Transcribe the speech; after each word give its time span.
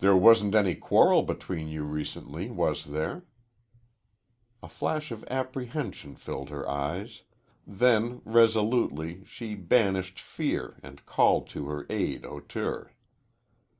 "There 0.00 0.16
wasn't 0.16 0.56
any 0.56 0.74
quarrel 0.74 1.22
between 1.22 1.68
you 1.68 1.84
recently, 1.84 2.50
was 2.50 2.86
there?" 2.86 3.26
A 4.60 4.68
flash 4.68 5.12
of 5.12 5.22
apprehension 5.30 6.16
filled 6.16 6.48
her 6.50 6.68
eyes. 6.68 7.22
Then, 7.64 8.22
resolutely, 8.24 9.24
she 9.24 9.54
banished 9.54 10.18
fear 10.18 10.80
and 10.82 11.06
called 11.06 11.46
to 11.50 11.66
her 11.68 11.86
aid 11.88 12.24
hauteur. 12.24 12.90